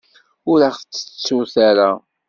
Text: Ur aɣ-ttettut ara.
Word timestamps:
Ur 0.51 0.59
aɣ-ttettut 0.67 1.55
ara. 1.69 1.89